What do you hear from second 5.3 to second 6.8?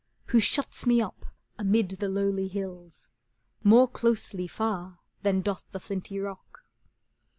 doth the flinty rock.